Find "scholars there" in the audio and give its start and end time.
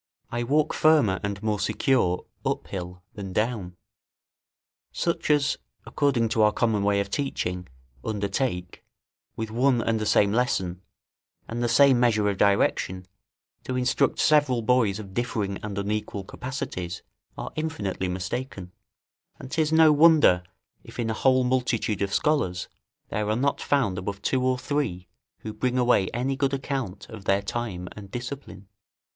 22.11-23.29